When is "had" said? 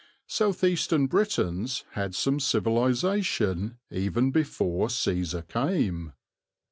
1.91-2.15